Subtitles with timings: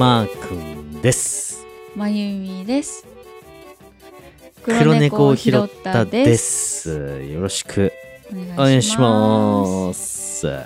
[0.00, 1.66] マー君です。
[1.94, 3.06] まゆみです。
[4.62, 7.20] 黒猫を拾ったです。
[7.30, 7.92] よろしく
[8.56, 9.88] おお願いしま。
[9.88, 10.46] ますす。
[10.46, 10.64] まあ、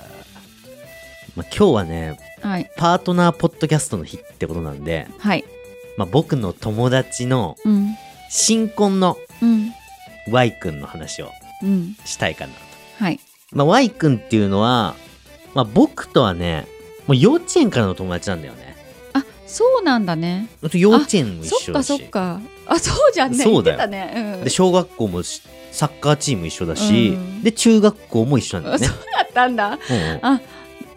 [1.37, 2.71] 今日はね、はい。
[2.77, 5.45] パートナーポッドキャストの日ってことなんで、はい。
[5.97, 7.89] まあ、僕の友達のうん。
[8.31, 9.73] 新婚のうん。
[10.31, 11.97] Y 君の話をうん。
[12.05, 12.61] したいかなと。
[13.01, 13.19] はい。
[13.51, 14.95] まあ、Y 君っていうのは、
[15.55, 16.69] まあ、僕とはね、
[17.09, 18.64] もう幼稚園からの友達なんだよね。
[19.45, 20.49] あ、そうなんだね。
[20.73, 21.87] 幼稚園も一そっか緒だし。
[21.87, 22.41] そっか。
[22.67, 23.45] あ、そうじゃんね。
[23.45, 24.13] そうだよね。
[24.39, 24.45] うん。
[24.45, 28.97] で小学校もしサッカーチーム一緒だし、うんで中学校も一緒なんだよねそう。
[28.97, 29.69] だったんだ。
[29.69, 30.41] うんうんあ、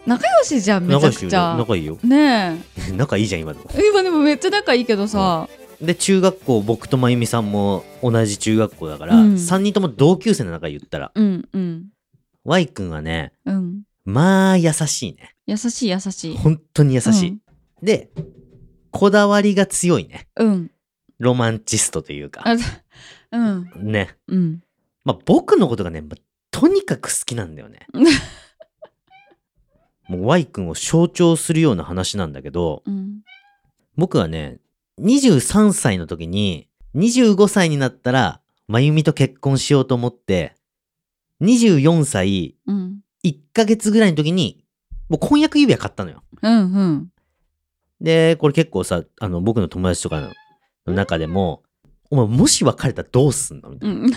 [0.06, 1.56] 仲良しじゃん、めちゃくちゃ。
[1.58, 2.62] 仲いいよね
[2.96, 3.82] 仲いいじゃん今でもえ。
[3.90, 5.48] 今でもめっちゃ仲いいけどさ。
[5.80, 11.84] で中学校僕とまゆみさんも同じ中学校だから、うん3人とも同級生の仲言ったらうんうん。
[12.44, 13.82] Y 君はねうん。
[14.04, 16.36] まあ優しいね優しい優しい。
[16.36, 17.38] 本当に優しい、
[17.82, 18.10] で
[18.90, 20.48] こだわりが強いねうん。
[20.48, 20.70] うん。
[21.18, 22.54] ロマンチストというかあ
[23.32, 23.70] うん。
[23.92, 24.62] ねうん。
[25.04, 26.16] まあ僕のことがね、まあ
[26.50, 27.86] とにかく好きなんだよね
[30.08, 33.20] もう Y 君を象徴するような話なんだけどうん。
[33.96, 34.58] 僕はね、
[35.00, 40.54] 23歳の時に、25歳になったら、まゆみと結婚しようと思って、
[41.42, 43.00] 24歳うん。
[43.24, 44.64] 1ヶ月ぐらいの時に、
[45.08, 46.22] もう婚約指輪買ったのよ。
[46.42, 46.52] うん。
[46.52, 47.08] うん。
[48.00, 50.32] で、これ結構さ、あの、僕の友達とか
[50.86, 51.62] の中でも、
[52.10, 53.94] お前もし別れたらどうすんのみたいな。
[53.94, 54.10] うん。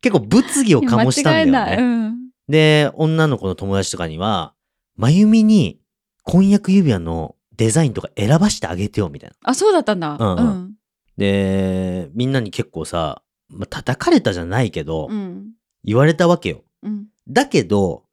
[0.00, 1.80] 結構物議を醸したんだよ。
[1.82, 1.82] ね。
[1.82, 2.16] うん。
[2.48, 4.54] で、女の子の友達とかには、
[4.94, 5.80] まゆみに
[6.22, 9.36] 婚約指輪のデザインとか選ばしてあげてよ、みたいな。
[9.42, 10.16] あ、そうだったんだ。
[10.18, 10.74] うんうんうん。
[11.16, 15.52] で、みんなに結構さ、まあ、叩かれたじゃないけど、うん。
[15.82, 16.64] 言われたわけよ。
[16.82, 17.06] うん。
[17.28, 18.04] だけど、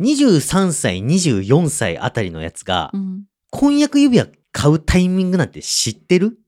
[0.00, 3.24] 23歳、24歳あたりのやつがう、ん。
[3.52, 6.38] 婚約指輪買うタイミングなんて知ってる？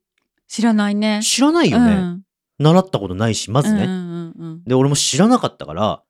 [0.48, 1.20] 知らないね。
[1.22, 1.92] 知らないよね。
[1.92, 2.22] うん。
[2.58, 3.84] 習ったことないし、まずね。
[3.84, 6.02] うんうんうんで、俺も知らなかったから、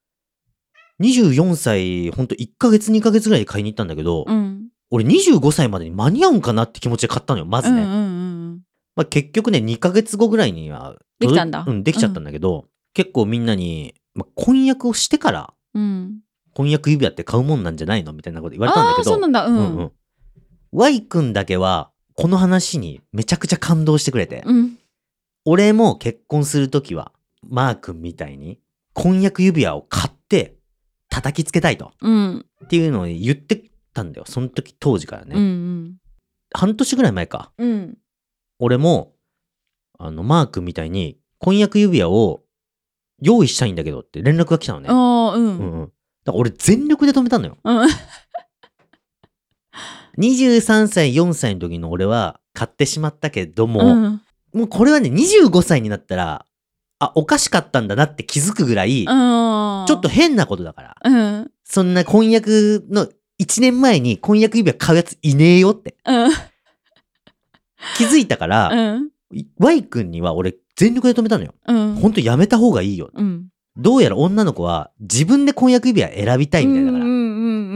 [1.00, 4.68] 24歳、ほんと1ヶ月2ヶ月ぐらいで買いに行ったんだけど、うん。
[4.90, 7.82] 俺25歳までに間に合うんかなって気持ちで買ったのよ、まずね。
[7.82, 8.00] うんうんう
[8.52, 8.60] ん
[8.94, 16.20] まあ、結局ね、2ヶ月後ぐらいには、できたんだうん、できちゃったんだけど、結構みんなに、まあ、婚約をしてから、うん。
[16.54, 18.12] 婚約指輪って買うもんなんじゃないの？
[18.12, 19.46] みたいなこと言われたんだああ、けど、そうなんだ。
[19.46, 19.92] ううんうんん。
[20.74, 24.76] Y 君だけは、この話にめちゃくちゃ感動してくれて、うん。
[25.44, 27.12] 俺も結婚するときは、
[27.48, 28.58] マー君みたいに、
[28.92, 30.56] 婚約指輪を買って、
[31.08, 31.92] 叩きつけたいと。
[32.00, 32.46] うん。
[32.64, 34.24] っていうのを言ってたんだよ。
[34.26, 35.36] その時当時からね。
[35.36, 35.96] うん。
[36.52, 37.52] 半年ぐらい前か。
[37.56, 37.96] うん。
[38.58, 39.12] 俺も、
[39.96, 42.42] あの、マー君みたいに、婚約指輪を
[43.22, 44.88] 用意したいんだけどって連絡が来たのね。
[44.90, 45.40] ああ、う。
[45.40, 45.92] うんんうん。
[46.24, 47.58] だから俺全力で止めたのよ。
[47.62, 47.88] うん。
[50.18, 54.22] 23歳、4歳の時の俺は買ってしまったけども、うん。
[54.52, 56.46] もうこれはね、25歳になったら、
[57.00, 60.96] あ、おかしかったんだなって気づくぐらい、ちちょょっと、変なことだから。
[61.04, 61.50] うん。
[61.64, 63.08] そんな婚約の
[63.40, 66.30] 1年前に婚約指輪買うやついねえよってうん。
[67.96, 69.08] 気づいたから、うん。
[69.58, 71.54] Y 君には俺全力で止めたのよ。
[71.66, 71.94] うん。
[71.96, 73.10] ほんとやめた方がいいよ。
[73.12, 73.48] うん。
[73.76, 77.04] どうやら女の子は自分で婚約指輪選びたいみたいだから。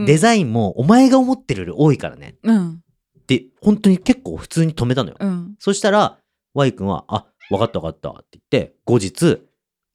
[0.05, 2.35] デザインもお前が思ってるより多いからね。
[2.43, 2.81] うん。
[3.27, 5.17] で、本当に結構普通に止めたのよ。
[5.19, 5.55] うん。
[5.59, 6.17] そしたら、
[6.53, 9.41] Y 君は、あ、わかったわかったって言って、後日、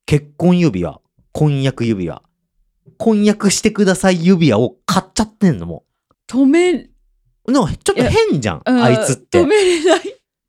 [0.06, 1.00] 結婚指輪、
[1.32, 2.22] 婚約指輪、
[2.98, 5.84] 婚約してください指輪を買っちゃってんのも
[6.28, 6.91] 止め、う。
[7.53, 9.47] なんかちょっと変じゃんあいつって止。
[9.47, 10.00] めれない。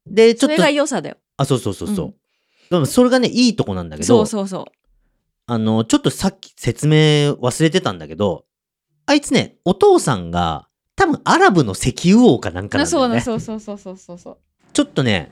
[0.05, 1.17] で、ちょっとそれが、良さだよ。
[1.37, 2.05] あ、そうそうそうそう。
[2.07, 2.13] うん
[2.69, 4.65] でもそれがね、いいとこなんだけど、そうそうそう。
[5.47, 8.44] あの、ちょっとさっき説明忘れてたんだけど、
[9.05, 13.21] あいつね、お父さんが、多分アラブの石油王かなんかなんだそうだ、よね。
[13.21, 14.37] そうそうそうそうそうそう。
[14.73, 15.31] ちょっとね、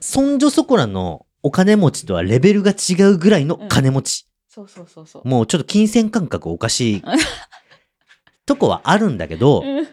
[0.00, 4.26] そんじょそこらのお金持ちとはレベルが違うぐらいの金持ち。
[4.48, 5.28] そうそうそうそう。
[5.28, 7.02] もうちょっと金銭感覚おかしい
[8.46, 9.88] とこはあるんだけど、うん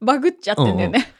[0.00, 1.12] バグっちゃってんだよね。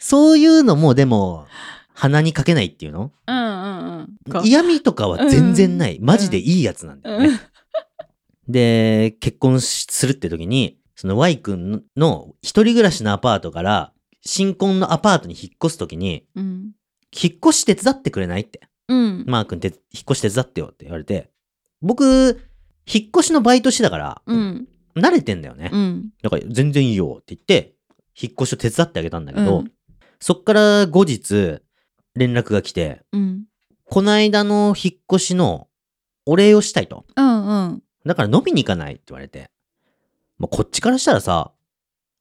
[0.00, 1.46] そういうのもでも、
[1.94, 3.12] 鼻にかけないっていうの？
[3.28, 4.44] うんうんうん。
[4.46, 5.96] 嫌味とかは全然ない。
[5.98, 7.40] うんマジでいいやつなんだよね。
[8.50, 8.52] うん。
[8.52, 13.92] で、結婚しするって時に、その Y 君の一人暮らしのアパートから、
[14.22, 16.72] 新婚のアパートに引っ越す時に、うん。
[17.12, 18.60] 引っ越し手伝ってくれないって。
[18.88, 19.24] うん。
[19.26, 19.76] マー君って引っ
[20.10, 21.30] 越し手伝ってよって言われて、
[21.80, 22.40] 僕、
[22.86, 24.68] 引っ越しのバイトしてたから、うん。
[24.96, 25.70] 慣れてんだよね。
[25.72, 26.10] うん。
[26.22, 27.74] だから全然いいよって言って、
[28.20, 29.72] 引っ越しを手伝ってあげたんだけど、うん
[30.20, 31.62] そっから後日、
[32.14, 33.44] 連絡が来て、うん。
[33.86, 35.68] こないだの引っ越しの
[36.26, 37.06] お礼をしたいと。
[37.16, 37.82] うんうん。
[38.06, 39.50] だから飲みに行かないって言われて。
[40.40, 41.52] こっちからしたらさ、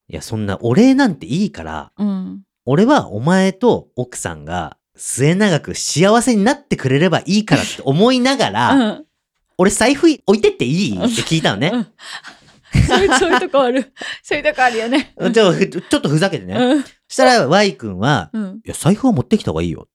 [0.09, 2.43] いや、そんなお礼なんていいから、うん。
[2.65, 9.05] 俺はお前と奥さんが末永く幸せになってくれればいいからって思いながら、うん。
[9.57, 11.71] 俺財布置いてっていいって聞いたのね。
[11.73, 11.87] うん
[12.87, 13.93] そういうそういうとこある。
[14.21, 15.15] そういうとこあるよね。
[15.33, 16.53] ちょふちょっとふざけてね。
[16.53, 16.83] うん。
[16.83, 18.61] そしたら Y 君は、うん。
[18.63, 19.87] いや、財布は持ってきた方がいいよ。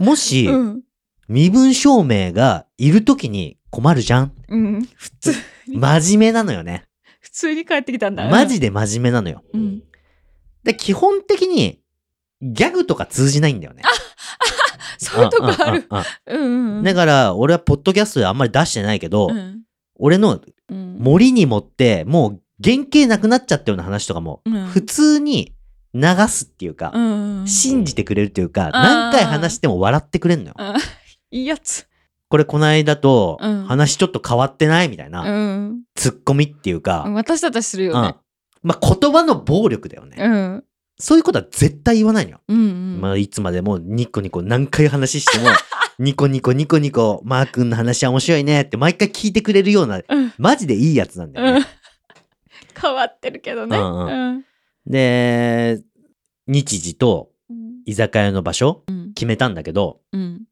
[0.00, 0.52] もし、う。
[0.52, 0.82] うん。
[1.28, 4.32] 身分証明がいるときに困るじゃん。
[4.48, 4.88] うん。
[4.94, 5.32] 普通
[5.68, 6.84] に、真面目なのよね。
[7.20, 8.28] 普通に帰ってきたんだ。
[8.28, 9.42] マジで真面目なのよ。
[9.52, 9.82] うん。
[10.62, 11.80] で、基本的に、
[12.42, 13.82] ギャグとか通じないんだよね。
[14.98, 15.86] そういうとこある。
[16.26, 16.84] うんうんうんうんうん。
[16.84, 19.62] だから、俺はポッドキャストであんまり出してないけど、うん。
[19.96, 20.40] 俺の
[20.70, 20.96] うん。
[20.98, 25.54] 森に持って、もう原型なくなっちゃったような話とかも、うん普通に
[25.94, 27.00] 流すっていうか、う
[27.42, 27.46] ん。
[27.46, 30.54] 信じてくれるっていうか、ん何回話しても笑ってくれんのよ。
[30.58, 30.74] うん。
[31.34, 31.88] いいやつ。
[32.28, 35.82] これこの間とうん話ちょっと変わってないみたいな、うん。
[35.96, 38.16] ツッコミっていうか、私だったらするうんよね。
[38.62, 40.16] まあ、言葉の暴力だよね。
[40.18, 40.64] うん。
[40.96, 42.40] そういうことは絶対言わないのよ。
[42.48, 43.00] うんうん。
[43.00, 45.48] まあ、いつまでもニコニコ何回話しても、
[45.98, 50.32] ニコニコニコニコ、マー君の話は面白いねって毎回聞いてくれるような、うん。
[50.38, 51.58] マジでいいやつなんだよね。
[51.58, 52.80] うん。
[52.80, 53.76] 変わってるけどね。
[53.76, 54.44] うんうんうん。
[54.86, 55.82] で、
[56.46, 57.82] 日時とうん。
[57.86, 59.12] 居酒屋の場所うん。
[59.14, 60.44] 決めたんだけど、うん。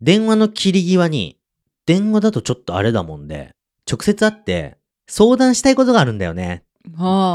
[0.00, 1.38] 電話の切り際に、
[1.86, 3.54] 電話だとちょっとあれだもんで、
[3.90, 6.64] 直接会って、相談したいことがあるんだよね。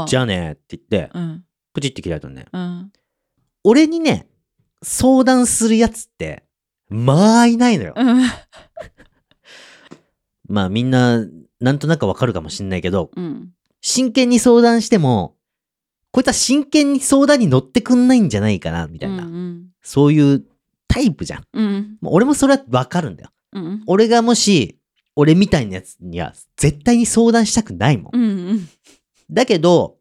[0.08, 1.44] じゃあね、って言って、うん。
[1.72, 2.46] プチって切られたのね。
[2.52, 2.92] うん。
[3.64, 4.26] 俺にね、
[4.82, 6.44] 相談するやつって、
[6.88, 7.94] まあいないのよ。
[7.96, 8.22] うん。
[10.48, 11.24] まあみんな、
[11.60, 13.52] なんとなくわかるかもしんないけど、うん。
[13.80, 15.36] 真剣に相談しても、
[16.10, 19.24] こいつは真剣に相談に乗ってくんないんじゃないかな、みたいな。
[19.24, 19.68] うん。
[19.82, 20.46] そういう
[20.88, 21.44] タイプじゃん。
[21.52, 21.98] うん。
[22.00, 23.30] もう俺もそれはわかるんだよ。
[23.52, 23.82] うん。
[23.86, 24.78] 俺がもし、
[25.14, 28.16] 俺みたいなやつには絶対に相談したくないもん。
[28.16, 28.18] う
[28.54, 28.68] ん。
[29.30, 29.96] だけど、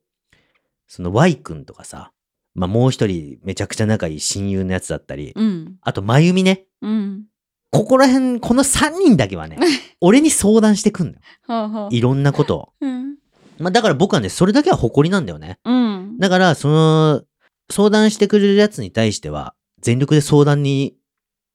[0.88, 2.12] その Y 君とかさ、
[2.54, 5.76] まあもう一人めちゃくちゃ仲いい親友のやつだったり、うん。
[5.82, 6.66] あとまゆみね。
[6.82, 7.26] うん。
[7.72, 9.58] ここら辺、この3人だけはね、
[10.00, 11.16] 俺に相談してくん
[11.48, 11.90] のよ。
[11.92, 12.70] いろんなことを。
[12.80, 13.16] うん。
[13.60, 15.60] まあだから僕はね、それだけは誇りなんだよね。
[15.66, 16.18] うん。
[16.18, 17.24] だから、その、
[17.70, 19.56] 相談してくれるやつに対しては、
[19.86, 20.98] 全力で相談に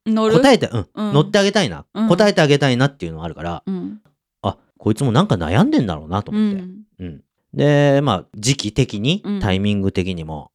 [0.06, 0.36] 乗る？
[0.36, 4.00] 答えて、うん、うん乗ってあげたいな、うん答えてあげたいなっていうのがあるから、うん。
[4.42, 6.60] あ、こいつもなんか悩んでんだろうなとう思って。
[6.62, 6.82] ん。
[7.00, 7.22] うん。
[7.52, 10.52] で、まあ、時期的にうん、タイミング的にも、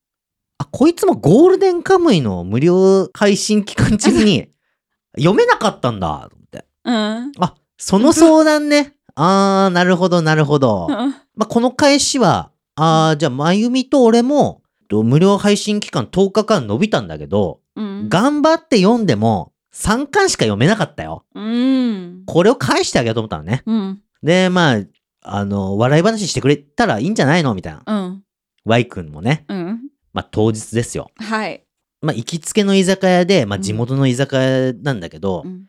[0.57, 4.48] あ、こいつもゴールデンカムイの無料配信期間中に
[5.19, 6.66] 読めなかったんだ、と思って。
[6.86, 7.31] うん。
[7.39, 8.95] あ、その相談ね。
[9.16, 10.88] あー、なるほど、なるほど。
[11.36, 18.10] まあ、この返しは、あー、じゃあ、まゆみと俺も、と無料配信期間10日間伸びたんだけど、うん。
[18.10, 21.25] 頑張って読んでも、3巻しか読めなかったよ。
[21.33, 22.24] うん。
[22.25, 23.63] これを返してあげようと思ったのね。
[23.66, 24.01] うん。
[24.24, 24.80] で、まあ、
[25.22, 27.56] あの、笑い話してくれたらいいんじゃないの？
[27.56, 27.83] みたいな。
[27.86, 28.24] うん。
[28.63, 29.45] Y 君もね。
[29.50, 29.81] うん。
[30.13, 31.12] まあ、当日ですよ。
[31.18, 31.66] はい。
[32.01, 35.66] まあ、行きつけの居酒屋で、まあ、うん地元の居酒屋なんだけど、うん。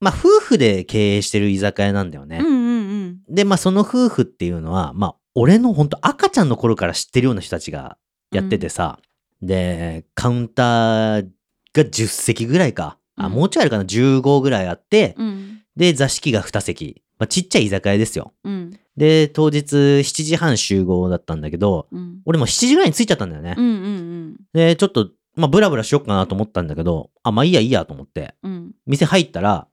[0.00, 2.38] まあ、夫婦で経営してる居酒屋なんだよね。
[2.38, 2.72] うんうん
[3.28, 7.96] で、まあ、その夫婦っていうのは、まあ、俺のほんと赤ちゃんの頃から知ってるような人たちが
[8.30, 8.98] やっててさ、
[9.40, 11.28] で、カウンター
[11.72, 12.98] が10席ぐらいか。
[13.16, 15.26] あ、うんもうちょいあるかな ?15 ぐらいあって、うん。
[15.26, 15.62] うん。
[15.76, 17.02] で、座敷が2席。
[17.18, 18.32] まあ、ちっちゃい居酒屋ですよ。
[18.44, 18.78] うん。
[18.96, 22.20] で、当日7時半集合だったんだけど、うん。
[22.26, 23.54] 俺も7時ぐらいに着いちゃったんだよね。
[23.56, 28.72] うんうんで、ちょっと、まあ、ブラブラしよっかなと思ったんだけど、あ、まあいいやいいやと思って、うん。
[28.86, 29.66] 店入ったら、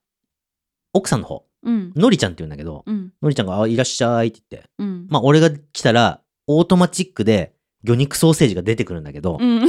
[0.94, 1.92] 奥さんの方、うん。
[1.96, 3.12] のりちゃんって言うんだけど、うん。
[3.22, 5.08] のりちゃんが、あ、いらっしゃいって言って、うん。
[5.10, 7.54] まあ俺が来たら、オートマチックで
[7.84, 9.62] 魚肉ソーセージが出てくるんだけど、うん。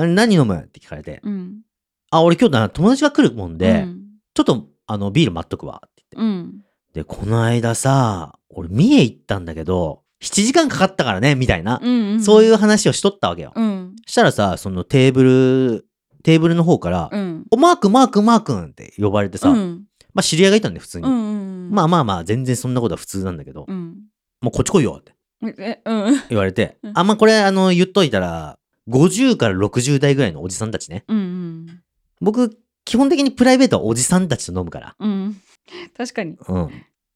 [0.00, 0.58] あれ何飲む？
[0.58, 1.60] って聞かれて、うん。
[2.10, 4.00] あ、俺今日だな、友達が来るもんで、うん
[4.32, 6.34] ちょっと、あの、ビール待っとくわって言って。
[6.34, 6.62] うん。
[6.94, 12.22] で、この間さ、俺三重行ったんだけど、7時間かかったからね、みたいな、うん。。
[12.22, 13.52] そういうう話をしとったわけよ。
[13.54, 13.96] うん。
[14.06, 15.86] したらさ、そのテーブル、
[16.22, 17.44] テーブルの方から、うん。
[17.50, 19.84] お、マー君、マー君、マー君って呼ばれてさ、うん。
[20.14, 21.08] まあ知り合いがいたんで、普通に。
[21.08, 21.70] うん。
[21.72, 23.96] まあまあまあ、全然そんなことは普通なんだけど、うん。
[24.40, 25.14] もうこっち来いよって
[25.58, 26.22] え、うん。
[26.28, 31.04] 言われて、うんあんまこれ、あの、言っといたら、50から60代ぐらいのおじさんたちね。
[31.08, 31.82] うん。
[32.20, 34.96] 僕、基本的にプライベートはおじさんたちと飲むから。
[34.98, 35.36] うん。
[35.96, 36.36] 確かに。
[36.48, 36.70] うん。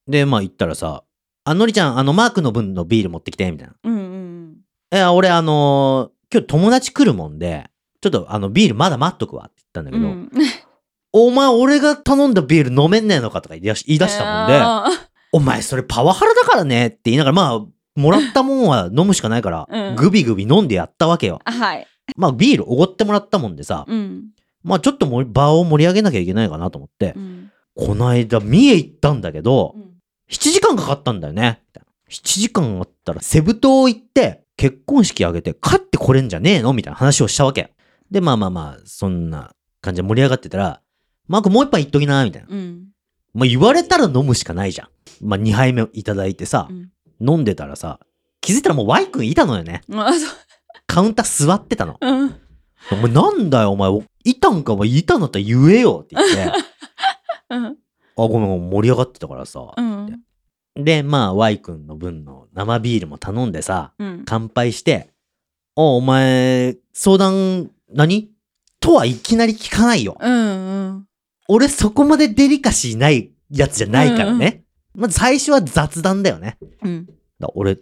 [0.06, 1.04] で、まあ行ったらさ、
[1.44, 3.74] あ、のりちゃん、あの、マークの分のビール持ってきて、みたいな。
[3.84, 3.94] うん。
[3.94, 4.56] うん。
[4.90, 10.30] え、俺、あのー今日友達来るもんで、ちょっとあの、ビールまだ待っとくわって言ったんだけど、うん。
[11.12, 14.84] お前、俺が頼んだビール飲めんねえのかとか言い出したもんで、あ
[15.30, 17.60] お前それパワハラだからねって言いながら、まあ、
[17.94, 21.40] もらったもんは飲むしかないから、 うんグビグビ飲んでやったわけよ。
[21.44, 21.86] ーはい。
[22.16, 24.26] まあ、ビールおごってもらったもんでさ、うん。
[24.62, 27.50] まあ、ちょっともう場を盛り上げなきゃいけないかなと思ってう、ん。
[27.74, 29.82] この間、三重行ったんだけどう、ん
[30.30, 31.60] 7時間かかったんだよね。
[32.10, 36.72] 7時間あったら、セブ島行って、結婚式あげて帰ってこれんじゃねえの？
[36.72, 37.72] みたいな話をしたわけ。
[38.10, 40.80] で、まあまあまあ、そんな感じで盛り上がってたら、
[41.26, 42.48] マークもう一杯言っときな、みたいな。
[42.50, 42.88] うん。
[43.34, 44.88] まあ言われたら飲むしかないじゃん。
[45.26, 46.90] まあ2杯目いただいてさう、ん。
[47.20, 48.00] 飲んでたらさ、
[48.40, 49.82] 気づいたらもう Y 君いたのよね。
[49.92, 50.30] あ、そう。
[50.86, 51.96] カウンター座ってたの。
[52.00, 52.34] うん。
[52.92, 53.90] お前なんだよ、お前。
[54.24, 56.42] いたんか、お前いたんだったら言えよって言って。
[57.48, 57.76] あ、 うん。
[58.16, 59.72] ごめん、ごめん盛り上がってたからさ。
[59.76, 60.20] うん。
[60.76, 64.22] で、まあ Y 君の分の生ビールも頼んでさ、うん。
[64.26, 65.10] 乾杯して、
[65.76, 68.30] お、お前、相談、何？
[68.80, 70.16] とはいきなり聞かないよ。
[70.20, 70.32] うん。
[70.32, 71.06] うん。
[71.48, 74.63] 俺そこまでデリカシーないやつじゃないからね。
[74.94, 76.58] まず最初は雑談だよね。
[76.82, 77.06] うん。
[77.38, 77.76] だ俺、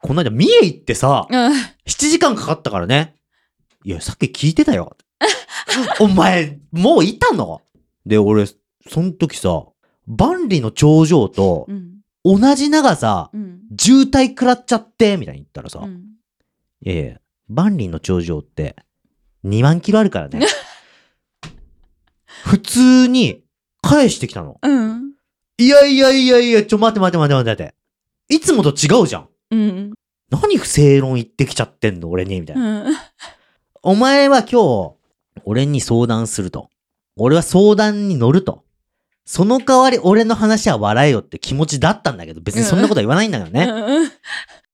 [0.00, 1.52] この間三重行ってさ、うん。
[1.52, 1.52] 7
[1.86, 3.14] 時間かかったからね。
[3.84, 4.96] いや、さっき聞いてたよ。
[6.00, 7.62] お前、もういたの？
[8.06, 8.56] で、俺、そ
[9.02, 9.64] の時さ、
[10.06, 11.92] 万里の長城とうん。
[12.24, 13.62] 同じ長さ、うん。
[13.76, 16.02] 渋滞食らっちゃって、みたいに言ったらさ、うん。
[16.84, 18.76] いやいや、万里の長城って
[19.44, 20.46] 2万キロあるからね。
[22.44, 23.42] 普通に
[23.82, 24.58] 返してきたの。
[24.62, 24.91] うん。
[25.58, 27.74] いやいやいやいや、ちょ待って待って待って待って待っ
[28.28, 28.34] て。
[28.34, 29.28] いつもと違うじゃん。
[29.50, 29.92] うん。
[30.30, 32.08] 何不正論言ってきちゃってんの？
[32.08, 32.40] 俺に？
[32.40, 32.84] みたいな。
[32.84, 32.96] うん。
[33.82, 34.94] お前は今日、
[35.44, 36.70] 俺に相談すると。
[37.16, 38.64] 俺は相談に乗ると。
[39.24, 43.66] その代わり俺の話は笑えよって気持ちだったんだけど、別にそんなことは言わないんだけどね。
[43.66, 44.10] うん。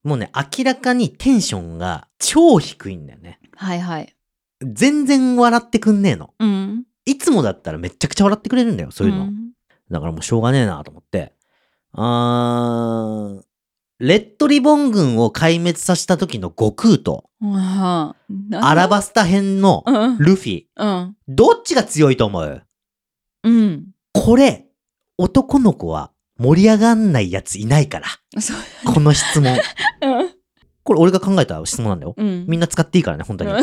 [0.04, 3.40] もうね、明らかにテンションが超低いんだよね。
[3.56, 4.14] はいはい。
[4.62, 6.32] 全然笑ってくんねえの。
[6.38, 6.84] うん。
[7.04, 9.24] いつもだったらめっちゃくちゃ笑ってくれるんだよ、そういうの。
[9.24, 9.47] ん
[9.90, 11.34] だからもうしょうがねえなと思って。
[11.92, 13.42] あー、
[13.98, 18.14] レッドリボン軍を壊滅させた時の悟空と、あ
[18.60, 20.18] アラバスタ編のうん。
[20.18, 21.16] ルフィ、うん。
[21.26, 22.62] どっちが強いと思う？
[23.44, 23.88] うん。
[24.12, 24.66] これ、
[25.16, 28.06] 男の子は盛り上がんないやついないから。
[28.84, 29.58] この質問。
[30.02, 30.30] うん。
[30.84, 32.14] これ俺が考えた質問なんだよ。
[32.16, 32.46] うん。
[32.46, 33.50] みんな使っていいからね、本当に。
[33.50, 33.58] うん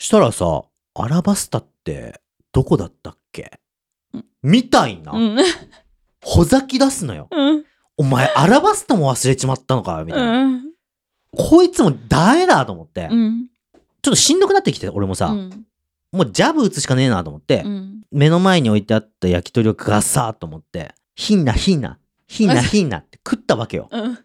[0.00, 0.62] したらさ、
[0.94, 2.20] アラバスタって
[2.52, 3.42] どこだったっけ？
[3.42, 3.50] うん
[4.42, 5.12] みたいな。
[5.12, 5.36] うん。
[6.24, 7.28] ほざき出すのよ。
[7.30, 7.64] うん。
[7.96, 10.44] お前、アラバスタも忘れちまったのかよみたいな。
[10.44, 10.62] うん。
[11.36, 13.48] こいつもダメだと思って、ちょっうん。
[14.02, 15.66] としんどくなってきて、俺もさ、うん。
[16.12, 18.02] もうジャブ打つしかねえなと思って、うん。
[18.10, 23.88] 目の前に置いてあった焼き鳥をガサーと思って、ひんなひんな、ひんなひんなって食ったわけよ。
[23.90, 24.18] うん。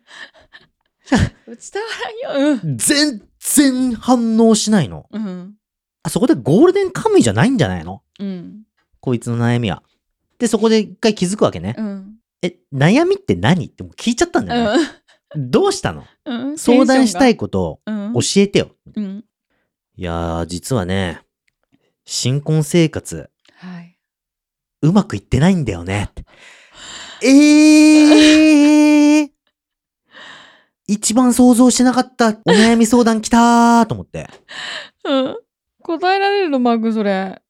[1.09, 2.59] 伝わらんよ。
[2.77, 5.07] 全然反応しないの。
[5.11, 5.25] うん。
[5.25, 5.53] うん。
[6.03, 8.01] あそこでゴールデンカムイじゃないんじゃないの？
[8.19, 8.63] うん。
[9.03, 9.83] こいつの悩みは。
[10.39, 11.75] で、そこで一回気づくわけね。
[11.77, 12.15] うん。
[12.41, 13.65] え、悩みって何？
[13.65, 14.83] ってもう聞いちゃったんだよね。
[15.35, 16.05] どうしたの？
[16.23, 16.57] うん。
[16.57, 17.33] 相談したい。
[17.33, 18.13] いことをうん。
[18.13, 18.69] 教えてよ。
[18.95, 19.25] うん。
[19.97, 21.19] いやー、実はね、
[22.05, 23.99] 新婚生活、はい。
[24.83, 26.09] うまくいってないんだよね。
[27.21, 29.29] えー、
[30.87, 34.21] 一番想像してなかったお悩み相談来たーと思って。
[34.23, 34.27] っ
[35.03, 35.37] うん。
[35.81, 37.41] 答えられるの、マーク、それ。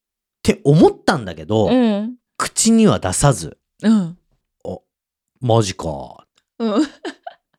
[0.44, 2.16] て思ったんだけど、うん。
[2.38, 4.18] 口には出さず、うん。
[5.44, 6.26] マジか。
[6.60, 6.84] うん。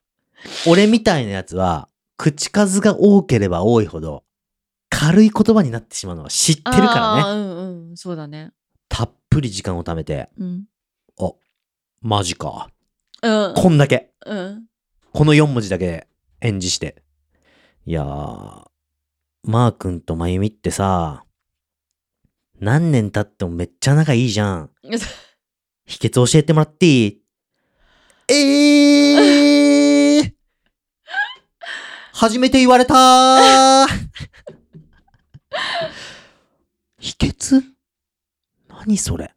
[0.67, 1.87] 俺みたいなやつは、
[2.17, 4.23] 口数が多ければ多いほど、
[4.89, 7.41] 軽い言葉になってしまうのは知ってるからね。
[7.41, 7.97] うんうん。
[7.97, 8.53] そうだね。
[8.89, 10.65] たっぷり時間を貯めて、うん。
[11.19, 11.31] あ、
[12.01, 12.69] マジか。
[13.21, 13.53] うん。
[13.55, 14.11] こんだけ。
[14.25, 14.65] うん。
[15.13, 16.07] この4文字だけ
[16.41, 17.03] 演じして。
[17.85, 18.67] いやー、
[19.43, 21.23] マー君とまゆみってさ、
[22.59, 24.69] 何年経ってもめっちゃ仲いいじゃん。
[25.85, 27.21] 秘訣教えてもらっていい？
[28.33, 30.33] えー
[32.13, 33.87] 初めて言われたー
[36.99, 37.61] 秘訣？
[38.69, 39.31] 何それ？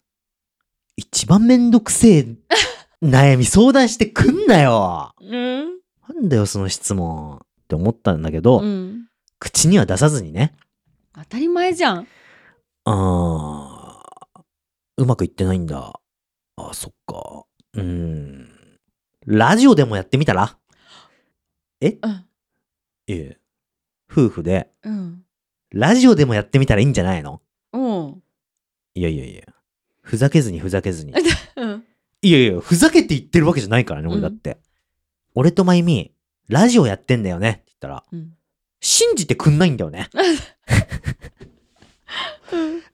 [0.96, 2.26] 一番めんどくせえ
[3.02, 5.64] 悩み相談してくんなようん。
[6.08, 9.06] なんだよその質問って思ったんだけど、うん。
[9.38, 10.54] 口には出さずにね。
[11.14, 12.08] 当たり前じゃん。
[12.90, 14.42] あー、
[14.96, 16.00] うまくいってないんだ。
[16.56, 17.44] あ、そっか。
[17.74, 18.48] うーん。
[19.26, 20.56] ラジオでもやってみたら？
[21.82, 21.98] え？
[22.02, 22.10] うん。
[23.06, 23.38] いえ。
[24.10, 25.22] 夫婦で、うん。
[25.70, 27.42] ラジオでもやってみたらいいんじゃないの？
[27.74, 28.22] うん。
[28.94, 29.42] いやいやいや。
[30.00, 31.12] ふざけずにふざけずに。
[31.56, 31.84] うん。
[32.22, 34.58] いやいや、ふざけて言ってるわけじゃないからね、俺だって。
[35.34, 36.14] 俺とまゆみ、
[36.48, 38.34] ラジオやってんだよねって言ったら、うん。
[38.80, 40.08] 信じてくんないんだよね。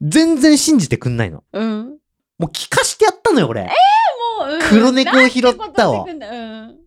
[0.00, 1.44] 全然信じてくんないの。
[1.52, 1.98] うん。
[2.38, 3.62] もう聞かしてやったのよ、俺。
[3.62, 3.68] も
[4.46, 6.78] う、うん黒猫を拾ったわうん。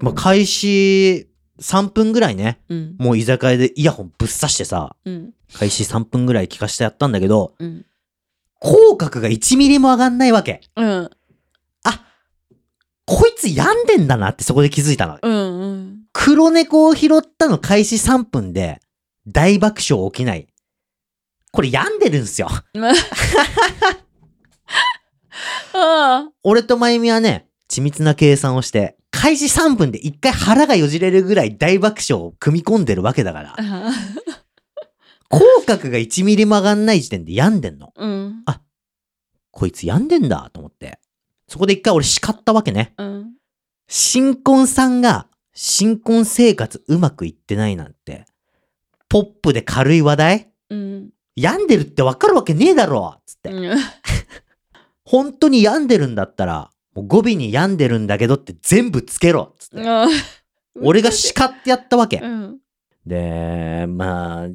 [0.00, 1.28] まあ、開始
[1.60, 2.96] 3分ぐらいね、うん。
[2.98, 5.32] もう居酒屋でイヤホンぶっ刺してさ、うん。
[5.52, 7.84] 開始3分ぐらい聞かしてやったんだけど、うん。
[8.60, 10.60] 口角が1ミリも上がんないわけ。
[10.76, 11.10] うん。
[11.84, 12.04] あ、
[13.06, 15.18] こいつ病んでんだなってそこで気づいたの。
[15.22, 15.60] うん。
[15.60, 15.98] うん。
[16.12, 18.80] 黒猫を拾ったの開始3分で、
[19.26, 20.48] 大爆笑起きない。
[21.52, 22.48] これ病んでるんすよ。
[25.74, 33.56] あ俺とまゆみはね、緻密な計算をして、開始3分で一回腹がよじれるぐらい大爆笑を組み込んでるわけだから。
[33.58, 33.92] あ。
[35.28, 37.92] 口角が1ミリも上がんない時点で病んでんの。
[37.96, 38.44] うん。
[39.50, 40.98] こいつ病んでんだと思って。
[41.48, 42.94] そこで一回俺叱ったわけね。
[42.96, 43.32] うん。
[43.88, 48.26] 新婚さんが新婚生活うまくいってないなんて、
[49.08, 50.48] ポップで軽い話題？
[50.70, 51.10] うん。
[51.40, 53.50] 病んでるってわかるわけねえだろつって。
[53.50, 53.76] うん。
[55.04, 59.84] 本当に病んでるんだったら、もう語尾に病んでるんだけどって全部つけろつって。
[60.80, 62.26] 俺が叱ってやったわけう。
[62.26, 62.58] ん。
[63.06, 64.48] で、まあ、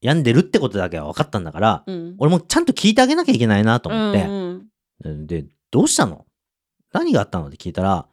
[0.00, 2.14] 病んでるってことだけは分かったんだから、うん。
[2.18, 6.24] 俺もちゃんと聞いてあげなきゃいけないなと思って、うんで、どうしたの？
[6.92, 7.48] 何があったの？
[7.48, 8.06] って聞いたら、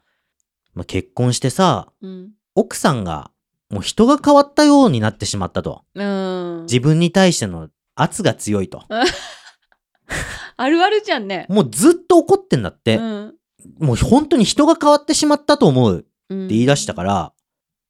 [0.74, 2.32] まあ、結婚してさ、うん。
[2.54, 3.30] 奥さんが、
[3.70, 5.84] もう人が変わったようになってしまったと。
[5.94, 6.62] うん。
[6.62, 8.82] 自分に対しての圧が強いと。
[10.56, 11.46] あるあるじゃんね。
[11.48, 12.96] もうずっと怒ってんだって。
[12.96, 13.34] うん。
[13.78, 17.32] もう本当に人が変わってしまったと思うって言い出したから、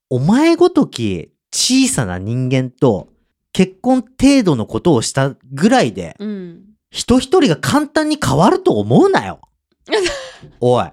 [0.09, 3.09] お前ごとき小さな人間と
[3.53, 6.65] 結婚程度のことをしたぐらいで、うん。
[6.91, 9.41] 人一人が簡単に変わると思うなよ。
[10.61, 10.87] おい。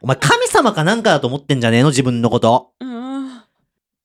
[0.00, 1.88] お前神様かなんかだと思ってんじゃねえの？
[1.88, 2.72] 自分のこと。
[2.80, 3.42] うん。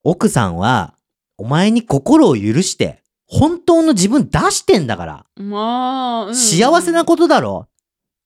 [0.02, 0.94] 奥さんは、
[1.38, 5.26] お前に心を許して、本当の自分出してんだから。
[5.36, 7.68] まあ、うん幸せなことだろ？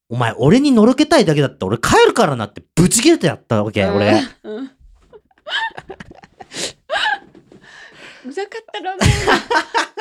[0.09, 4.23] お前、俺にのろけたいだけだって俺帰るからなってブチ切れてやったわけ、俺。。
[4.42, 4.71] うん。
[8.26, 9.07] うざかったろうな。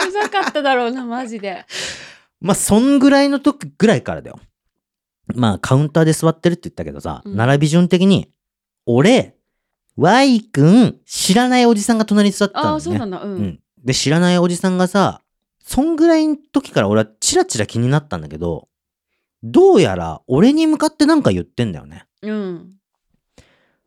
[0.08, 1.65] うざかっただろうな、マジで。
[2.41, 4.39] まあ、そんぐらいの時ぐらいからだよ。
[5.36, 8.32] まあ、カウンターで座ってるって言ったけどさ、うん並び順的に、
[8.86, 9.36] 俺、
[9.95, 12.80] Y 君、知らないおじさんが隣に座ってたんだああ。
[12.80, 13.21] そうなんだ。
[13.21, 13.28] う。
[13.28, 13.60] うんん。
[13.84, 15.22] で、知らないおじさんがさ、
[15.63, 18.68] そんぐらいの時から俺はチラチラ気になったんだけど、
[19.44, 22.06] どうやら俺に向かってなんか言ってんだよね。
[22.22, 22.76] うん。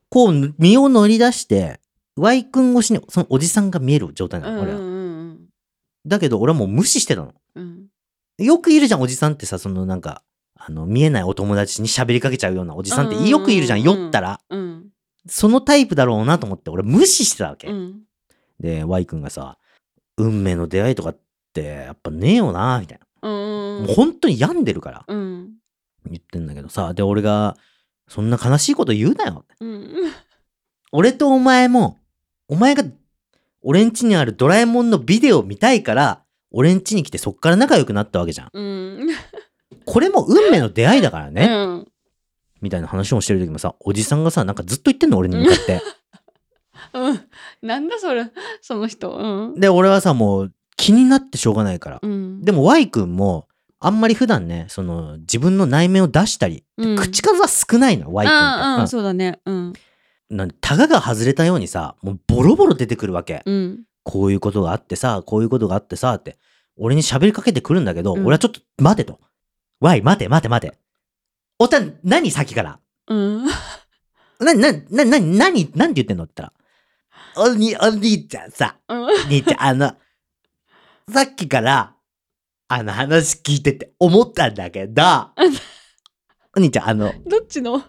[0.09, 1.79] こう、身を乗り出して、
[2.15, 4.79] Y 君越しにそのおじさんが見える状態なの、俺は。
[4.79, 5.03] うんうんうん
[6.05, 7.33] だけど俺はもう無視してたの。
[7.55, 7.87] うん。
[8.37, 10.21] よくいるじゃん、おじさんってさ、そのなんか、
[10.55, 14.39] あの、見えないお友達に喋りかけちゃうようなおじさんってよくいるじゃん、うんうんうん酔ったら。
[14.49, 14.89] うん。
[15.27, 17.69] そのタイプだろうなと思って俺無視してたわけ。
[17.69, 18.01] うん。
[18.59, 19.57] で、Y 君がさ、
[20.17, 21.17] 運命の出会いとかっ
[21.53, 23.29] てやっぱねえよな、みたいな。
[23.29, 23.85] うん。
[23.85, 25.51] もう本当に病んでるからうん。
[26.09, 27.57] 言ってんだけどさ、で、俺が、
[28.07, 29.45] そんな悲しいこと言うなよ。
[29.59, 29.93] うん。
[30.91, 31.97] 俺とお前も、
[32.47, 32.83] お前が、
[33.61, 38.49] 俺ん家にあるドラえもんのビデオ見たいから、俺ん家に来てそっから仲良くなったわけじゃん。
[38.53, 39.07] うん。
[39.85, 41.47] これも運命の出会いだからね。
[41.49, 41.49] う
[41.79, 41.87] ん。
[42.61, 45.81] みたいな話をしてる時もさ、おじさんがさ、なんかずっと言ってんの、俺に向かって。
[46.93, 47.21] うん。
[47.61, 49.11] なんだそれ、その人。
[49.11, 49.59] うん。
[49.59, 51.99] で、俺はさ、もう気になってしょうがないから。
[52.01, 52.41] うん。
[52.41, 53.47] でも Y 君も、
[53.79, 58.81] あんまり普段ね、その、自分の内面を出したり、うん口数は少ないの、Y 君って。
[58.81, 59.39] うんそうだね。
[59.45, 59.73] うん。
[60.29, 63.41] なんでタガが外れたようにさ、もうボロボロ出てくるわけ。
[63.45, 63.83] うん。
[64.03, 66.37] こういうことがあってさ、こういうことがあってさ、って、
[66.77, 69.19] 俺に喋りかけてくるんだけど、うん俺はちょっと待てと。
[69.79, 70.77] Y、待て待て待て。
[71.59, 72.79] おたん、何さっきから？
[73.07, 73.45] うん。
[74.39, 76.53] な、な、な、な、何、なんて言ってんのって言ったら、
[77.35, 79.07] おに、お兄ちゃんさ、うん。
[79.29, 79.93] 兄ちゃん、あの、
[81.11, 81.95] さっきから、
[82.69, 85.03] あの話聞いてて思ったんだけど、
[86.55, 87.83] お兄ちゃん、あの、どっちの？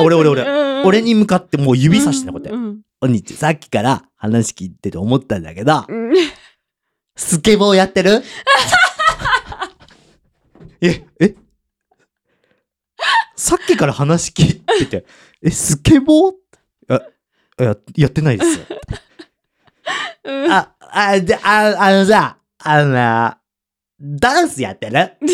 [0.00, 2.56] 俺俺俺うん俺に向かってもう指さしてね、こうやって。
[2.56, 2.80] うん。
[3.00, 6.12] お兄ちゃん、さっきから話聞いてて思ったんだけど、うん。
[7.16, 8.22] スケボーやってる？
[10.80, 11.34] え、え？
[13.36, 15.06] さっきから話聞いてて、
[15.42, 16.32] え、スケボー？
[16.32, 16.34] あ、
[17.64, 18.64] や、やってないですよ。
[20.24, 20.52] うん。
[20.52, 23.38] あ、あ、で、あ、あのさ、あのな、
[24.00, 25.12] ダンスやってる？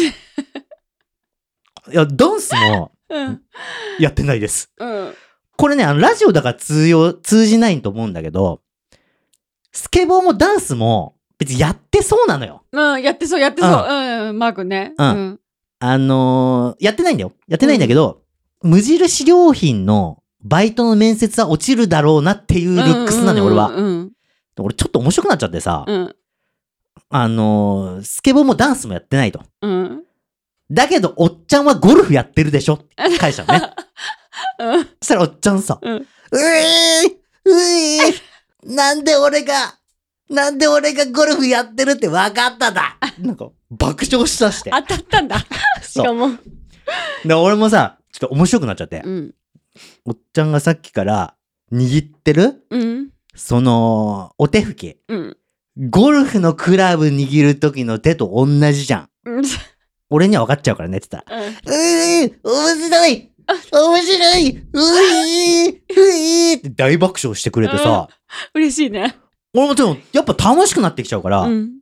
[1.93, 3.43] いや、ダンスもうん。
[3.99, 4.71] やってないです。
[4.79, 5.15] うん。
[5.57, 8.63] これね、あの、ラジオだから通用、通じないと思うんだけど、
[9.73, 12.65] スケボーもダンスも別にやってそうなのよ。
[12.73, 13.03] うん。
[13.03, 13.71] やってそう、やってそう。
[13.71, 14.39] うん。
[14.39, 14.95] マー君ね。
[14.97, 15.41] うんうん。
[15.81, 17.33] あのーやってないんだよ。
[17.47, 18.23] やってないんだけど、
[18.63, 23.69] 無印良品のバイトの面接は落ちるだろうなっていうルックスなのよ、俺は。
[23.69, 24.13] うん。
[24.59, 26.15] 俺ちょっと面白くなっちゃってさ、うん。
[27.11, 29.43] あのースケボーもダンスもやってないと。
[29.63, 30.05] うん。
[30.71, 33.71] だけど、おっちゃんはゴルフやってるでしょって返したのね。
[34.59, 34.85] うん。
[34.85, 37.11] そしたらおっちゃんさ、うんうえー
[37.47, 39.75] うえーなんで俺が、
[40.31, 42.97] なんで俺がゴルフやってるって分かったんだ？
[43.19, 44.71] なんか、爆笑しだして。
[44.71, 45.39] 当たったんだ。
[45.83, 46.31] しかも。
[47.25, 49.03] で、俺もさ、ちょっと面白くなっちゃって。
[49.05, 49.35] うん。
[50.05, 51.35] おっちゃんがさっきから
[51.73, 53.11] 握ってるうん。
[53.35, 54.97] その、お手拭き。
[55.09, 55.37] うん。
[55.91, 59.09] ゴルフのクラブ握る時の手と同じじゃん。
[59.25, 59.45] うん。
[60.11, 61.41] 俺には分かっちゃうからねって言ったら。
[61.41, 63.31] うんうー面白い
[63.73, 68.09] 面白いうーうーって大爆笑してくれてさ、
[68.55, 69.17] 嬉しいね。
[69.55, 71.73] 俺もでもやっぱ楽しくなってきちゃうから、うん。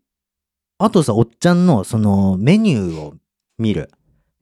[0.78, 3.14] あとさ、おっちゃんのそのメニューを
[3.58, 3.90] 見る。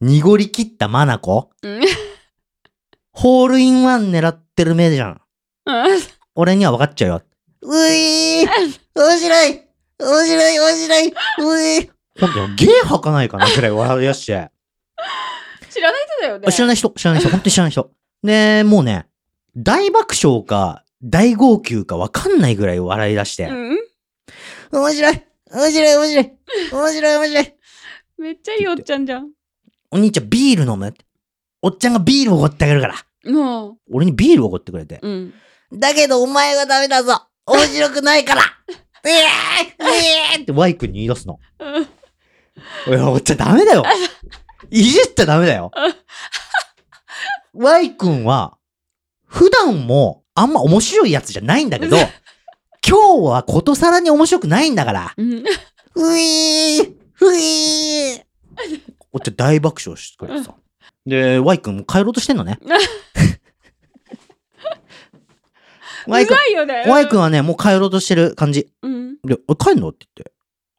[0.00, 1.80] 濁り切ったマナコうん。
[3.12, 5.20] ホールインワン狙ってる目じゃん。
[5.66, 6.00] うん。
[6.34, 7.22] 俺には分かっちゃうよ。
[7.62, 8.46] ういー
[8.94, 9.62] 面白い
[9.98, 14.50] 面白い面白いういほんと、ゲー吐かないかなくらい笑いやして。
[15.68, 16.52] 知らない人だよね。
[16.52, 17.90] 知らない人、知らない人、本当に知らない人。
[18.22, 19.06] で、もうね、
[19.56, 23.44] 大爆笑か、大号泣か分かんないぐらい笑い出して。
[23.46, 23.78] うん？
[24.72, 26.32] 面白い面白い面白い
[26.72, 27.54] 面白い面白い
[28.18, 29.30] めっちゃいいおっちゃんじゃん。
[29.90, 30.94] お兄ちゃんビール飲む？
[31.62, 33.32] おっちゃんがビールおごってあげるから。
[33.32, 35.00] も俺にビールおごってくれて。
[35.02, 35.08] う。
[35.08, 35.34] うん。
[35.72, 38.42] だけどお前はダメだぞ面白くないから
[39.06, 41.38] ええええってワイ君に言い出すの。
[41.60, 41.88] うん
[42.86, 43.84] いや、おっちゃんダメだよ。
[44.70, 45.70] いじっちゃダメだよ。
[47.54, 48.58] Y 君は、
[49.26, 51.96] 普段もあんま面白いやつじゃないんだけど、
[52.86, 55.14] 今日はことさらに面白くないんだから。
[55.16, 55.44] うん。
[55.92, 58.22] ふいーふいー
[59.12, 60.54] おっちゃん大爆笑してくれてさ。
[61.10, 62.58] で、Y 君も帰ろうとしてんのね。
[66.06, 66.84] う Y 君、ざいよね。
[66.86, 68.72] Y 君はね、もう帰ろうとしてる感じ。
[68.82, 69.16] うん。
[69.22, 69.88] で、お帰んの？
[69.88, 70.32] って言って。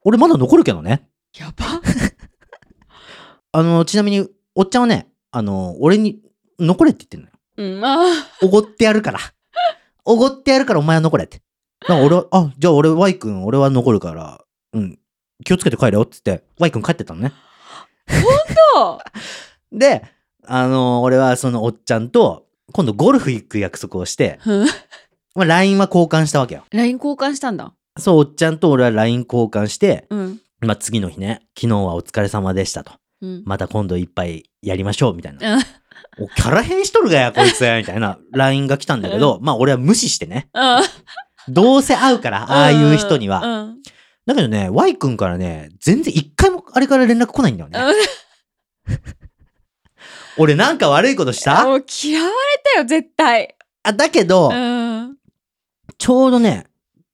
[0.03, 1.07] 俺まだ残るけどね。
[1.37, 1.65] やば。
[3.51, 6.21] あの、ちなみに、おっちゃんはね、あの、俺に
[6.59, 7.33] 残れって言ってんのよ。
[7.57, 7.81] うん。
[7.81, 8.05] まあ。
[8.41, 9.19] おごってやるから。
[10.05, 11.41] おごってやるからお前は残れって。
[11.81, 14.97] だから俺は、あ、じゃあ俺 Y 君、俺は残るから、うん、
[15.43, 17.33] 気をつけて帰れよって言って、Y 君帰ってったのね。
[18.73, 18.99] そ
[19.71, 19.71] う。
[19.77, 20.03] で、
[20.45, 24.67] あの、俺はそのおっちゃんと、今度ゴルフ行く約束をして、うん
[25.36, 26.65] まあ、LINE は交換したわけよ。
[26.71, 27.73] LINE 交換したんだ。
[27.97, 30.39] そう、おっちゃんと俺は LINE 交換して、うん。
[30.62, 32.93] まあ、次の日ね、昨日はお疲れ様でしたと。
[33.21, 33.43] うん。
[33.45, 35.56] また今度一杯やりましょう、みたいな。
[35.56, 35.62] うん。
[36.19, 40.49] おキャラ変しとるがや、 こいつ、みたいな LINE が来たんだけど、まあ俺は無視してね。
[41.47, 43.39] どうせ会うから、ああいう人には。
[43.39, 43.82] うん。
[44.25, 47.80] だけどね、Y 君からね、全然一回もあれから連絡来ないんだよね。
[50.41, 51.63] 俺なんか悪いことした？
[51.65, 52.34] もう嫌われ
[52.73, 53.56] たよ、絶対。
[53.84, 55.17] あ、だけど、うん。
[55.97, 56.65] ちょうどね、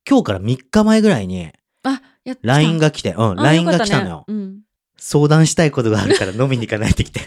[0.10, 1.52] 今日から3日前ぐらいに、
[1.84, 2.42] あ、やった。
[2.44, 4.24] LINE が来て、うん、あ LINE が来たのよ。
[4.28, 4.62] うん。
[4.98, 7.22] 相談したいことがあるから飲みに行かないって来て。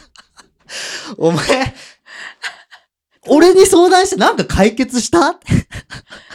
[1.18, 1.74] お前、
[3.26, 5.34] 俺に相談してなんか解決した？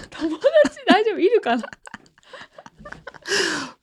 [0.10, 1.19] 友達大丈夫？
[1.19, 1.63] いるかな？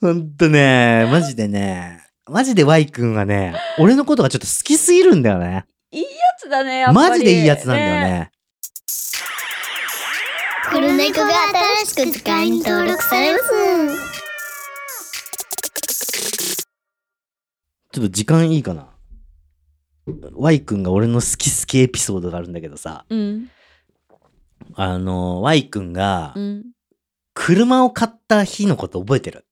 [0.01, 5.64] ほんとね、マジでね、マジで Y 君はね、俺のことがちょっと好きすぎるんだよね。
[5.90, 6.08] いいや
[6.38, 7.11] つだね、やっぱり。
[7.11, 8.30] マジでいいやつなんだよね。
[10.70, 11.28] 黒猫が
[11.85, 13.44] 新しく使いに登録されます。
[17.92, 18.88] ちょっと時間いいかな。
[20.35, 23.50] Y 君が俺の好き好きエピソードがあるんだけどさ、うん。
[24.74, 26.64] あの、Y 君がうん。
[27.35, 29.44] 車を買った日のこと覚えてる？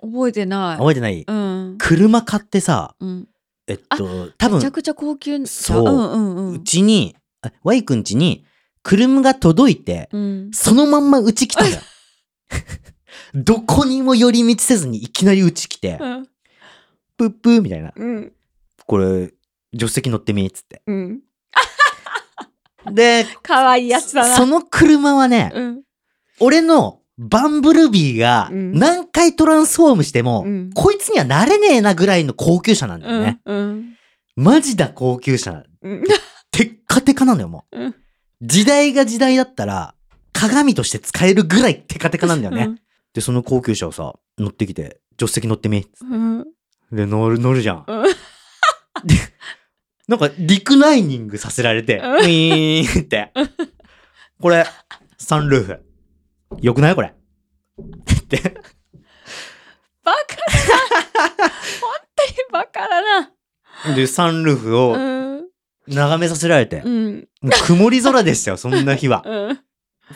[0.00, 0.78] 覚えてない。
[0.78, 1.24] 覚えてない？
[1.26, 1.76] うん。
[1.78, 3.28] 車買ってさ、うん。
[3.66, 6.52] えっと、多分、めちゃくちゃ高級なそううんうんう。
[6.52, 8.44] うんちに、あ Y 君ちに
[8.82, 10.50] 車が届いて、うん。
[10.52, 11.78] そのまんまうち来たのよ。
[13.34, 16.28] どこにも寄り道せずにいきなりうち来て、うん。
[17.16, 17.92] プップーみたいな。
[17.96, 18.32] うん。
[18.86, 19.26] これ、
[19.72, 20.82] 助手席乗ってみ、っつって。
[20.86, 21.20] うん。
[22.92, 24.36] で、 かわいいやつだな。
[24.36, 25.82] その車はね、うん。
[26.38, 33.40] 俺のバンブルビーがうん何回トランスフォームしても、うんこいつにはなれねえなぐらいの高級車なんだよね。
[33.44, 33.96] うん。
[34.36, 35.64] マジだ高級車。
[35.82, 36.04] うん。
[36.50, 37.78] テッカテカなのよ、もう。
[37.80, 37.94] うん
[38.42, 39.94] 時代が時代だったら、
[40.34, 42.74] 鏡として使えるぐらいテカテカなんだよね。
[43.14, 45.86] で、その高級車をさ、乗ってきて、助手席乗ってみ。
[46.02, 46.44] うん。
[46.92, 47.84] で、乗る、乗るじゃん。
[47.88, 48.04] うん。
[48.04, 49.14] で、
[50.06, 53.32] なんか、リクライニングさせられて、ウうんィーンって。
[54.38, 54.66] これ、
[55.16, 55.82] サンルーフ。
[56.60, 57.08] よくないこれ。
[57.08, 58.38] って。
[60.04, 61.38] バカだな。
[61.80, 63.20] 本当にバカだ
[63.88, 63.94] な。
[63.94, 64.96] で、サンルーフをう
[65.42, 65.46] ん。
[65.88, 67.28] 眺めさせられて、うん。
[67.64, 69.22] 曇り空でしたよ、 そんな日は。
[69.24, 69.60] うん。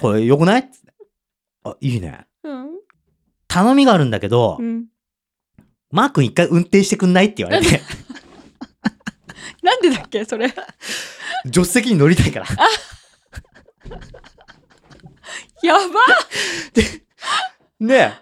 [0.00, 0.60] これ、よくない？
[0.60, 0.92] っつって
[1.64, 2.26] あ、いいね。
[2.42, 2.68] うん。
[3.46, 4.86] 頼みがあるんだけど、うん。
[5.90, 7.80] マー君一回運転してくんないって言われて、
[9.62, 10.48] なんでだっけそれ。
[10.48, 12.46] 助手席に乗りたいから。
[15.62, 15.84] やば
[17.80, 18.12] で、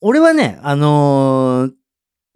[0.00, 1.72] 俺はね、あのー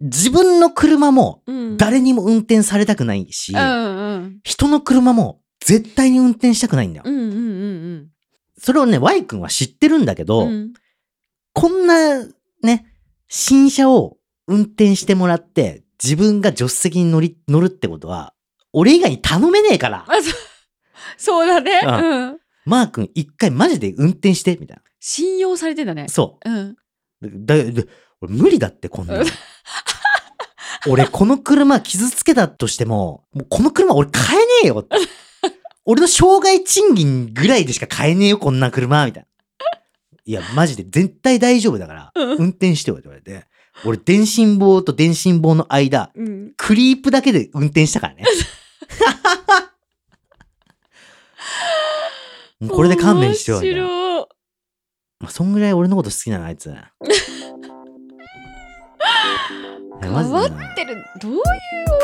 [0.01, 1.77] 自分の車もうん。
[1.77, 4.39] 誰にも運転されたくないし、うんうん。
[4.43, 7.03] 人の車も絶対に運転したくないんだよ。
[7.05, 8.07] うんうんうん
[8.61, 10.73] それをね、Y 君は知ってるんだけど、うん
[11.53, 12.25] こんな、
[12.63, 12.85] ね、
[13.27, 14.17] 新車を
[14.47, 18.33] 運転してもらって、自分が助手席に乗り、乗るってことは、
[18.71, 20.05] 俺以外に頼めねえから。
[20.07, 20.31] あそ
[21.17, 21.81] そうだね。
[21.83, 22.38] ううん。
[22.65, 26.09] マー君一回マジで運転して、みたい信用されてんだねな。。
[26.09, 26.55] そうん。
[26.65, 26.75] う。
[27.21, 27.83] だ、だ
[28.21, 29.25] 俺無理だって、こんなの。
[30.87, 34.87] 俺、この車傷つけたとしても、もうこの車俺買えねえよ。
[35.85, 39.27] 俺の障害賃金ぐらいでしか買えねえよ、こんな車、みたいな。
[40.25, 43.45] いや、マジで絶対大丈夫だから、うん運転してよって言われて、
[43.85, 46.53] 俺、電信棒と電信棒の間、うん。
[46.57, 48.23] クリープだけで運転したからね。
[52.59, 53.57] もうこれで勘弁してよ。
[53.57, 54.27] 面白い
[55.21, 56.73] まあ、そんぐらい俺のこと好きなの、あいつ。
[60.01, 60.95] 変わなってる。
[61.21, 61.41] どういう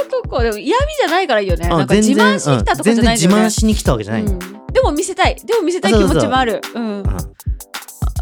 [0.05, 0.43] 男？
[0.43, 1.67] でも嫌味じゃないからいいよね。
[1.71, 4.23] あなんか自慢しに来たとかじゃないうん全然自慢しに来たわけじゃない。
[4.23, 4.39] うん
[4.75, 5.35] でも見せたい。
[5.35, 6.59] でも見せたい気持ちもある。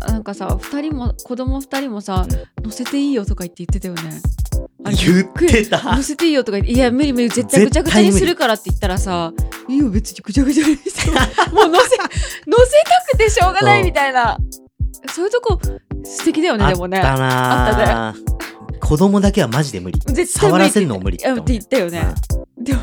[0.08, 2.28] なんかさ、二人も、子供二人もさ、
[2.62, 4.22] 乗せていいよとか言って言ってたよね。
[4.92, 6.04] 言ってた乗。
[6.04, 9.32] せていいよとか言って、いや、無理無理、絶対ぐちゃぐちゃにするからって言ったらさ、
[9.68, 11.16] いいよ、別にぐちゃぐちゃにしても。
[11.16, 12.72] もう乗せ、乗せ
[13.10, 14.38] たくてしょうがないみたいな。
[15.10, 15.60] そういうとこ、
[16.04, 17.00] 素敵だよね、でもね。
[17.00, 17.14] あ
[17.72, 18.16] ったなあ
[18.80, 20.00] 子供だけはマジで無理。
[20.26, 22.14] 触らせるの無理って言ったよね。
[22.58, 22.82] でも、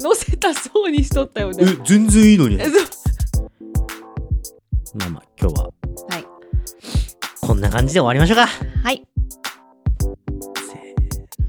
[0.00, 1.64] 乗せたそうにしとったよね。
[1.64, 2.58] え、全然いいのに。
[2.58, 2.64] ま
[5.06, 5.64] あまあ、今日は。
[5.64, 5.70] は
[6.18, 6.24] い。
[7.40, 8.71] こんな感じで終わりましょうか。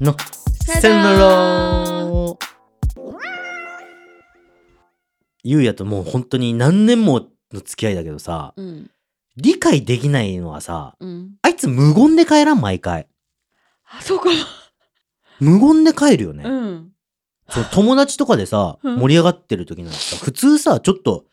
[0.00, 0.04] い。
[0.04, 0.16] の。
[0.64, 2.04] ささよならら。
[5.46, 8.90] ゆうやともう本当に何年もの付き合いだけどさ、うん。
[9.36, 11.32] 理解できないのはさ、うん。
[11.42, 13.08] あいつ無言で帰らん、毎回。
[13.84, 14.30] あ、そうか。
[15.40, 16.44] 無言で帰るよね。
[16.44, 16.90] うん。
[17.50, 21.26] その友達とかでさ、うん盛り上がってる時なんてさ、普通さ、ちょっと、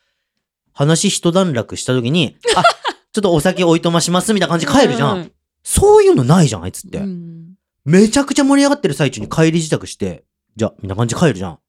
[0.74, 5.18] 話一段落した時に、 あ、ちょっとお酒おいとましますみたいな感じで帰るじゃん。
[5.18, 5.32] うん
[5.64, 6.98] そういうのないじゃん、あいつって。
[6.98, 7.41] うん。
[7.86, 10.24] めちゃくちゃ盛り上がってる最中に帰り自宅して、
[10.56, 11.60] じゃあ、みんな感じで帰るじゃん。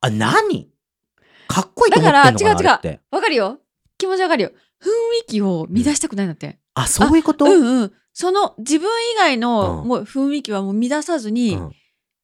[0.00, 0.68] あ、何？
[1.48, 3.00] かっこいいと思ってんのかなだから違う違う。
[3.10, 3.58] わかるよ。
[3.98, 4.50] 気持ちわかるよ。
[4.82, 4.88] 雰
[5.24, 6.58] 囲気を乱したくないんだって。
[6.74, 7.92] あ、そういうこと、うんうん。
[8.12, 11.72] その自分以外のうんもう雰囲気はもう乱さずに、うん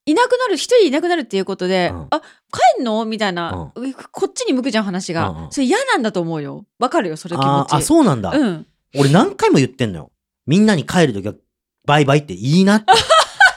[0.05, 2.21] いなくなる、一人いなくなるっていうことで、うんあ、
[2.77, 3.05] 帰んの？
[3.05, 3.71] みたいな、
[4.11, 5.29] こっちに向くじゃん、話が。
[5.29, 6.65] うんうんそれ嫌なんだと思うよ。
[6.79, 7.47] わかるよ、それ気持ち。
[7.73, 8.31] ああ、そうなんだ。
[8.31, 8.65] うん。
[8.97, 10.11] 俺何回も言ってんのよ。
[10.47, 11.35] みんなに帰るときは、
[11.89, 12.93] バイバイっていいなって。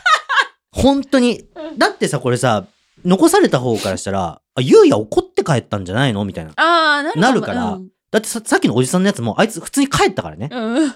[0.72, 1.44] 本当に。
[1.76, 2.64] だってさ、これさ、
[3.04, 6.52] 残された方からしたら、あ、ゆうや怒って帰ったんじゃないのみたいな。
[6.52, 7.78] ああ、なるかもなるから
[8.10, 10.48] だってささっきのおじさんのやつも、あいつ普通に帰ったからね。
[10.50, 10.74] うん。
[10.76, 10.94] うん。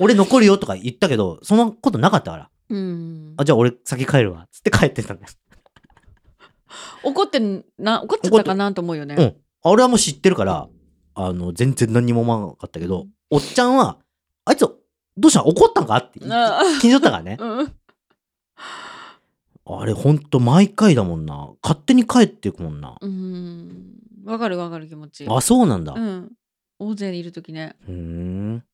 [0.00, 2.50] 俺残るよとか言ったけど、そのことなかったから。
[2.70, 4.46] うんあ、じゃあ俺先帰るわ。
[4.50, 5.32] つって帰ってたんだよ。
[7.02, 9.14] 怒ってんな、怒っちゃったかなと思うよね。
[9.18, 9.24] うん。
[9.62, 10.68] あ俺はもう知ってるから、
[11.14, 13.98] あの、全然何にも思わなかったけど、おっちゃんは、
[14.46, 14.66] あいつ、
[15.18, 15.48] どうしたの？
[15.48, 15.96] 怒ったんか？
[15.96, 17.36] って気にあしとったからね。
[17.40, 17.74] うん。
[19.70, 21.50] あれほんと毎回だもんな。
[21.62, 22.96] 勝手に帰っていくもんな。
[23.00, 23.96] うん。
[24.24, 25.26] わかるわかる気持ち。
[25.28, 25.92] あ、そうなんだ。
[25.94, 26.32] ううん。
[26.78, 27.76] 大勢いるときね。
[27.86, 28.64] ーん。